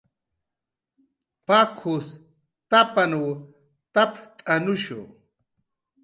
"p""ak""us 1.45 2.07
tapanw 2.69 3.23
tapt'anushu" 3.93 4.99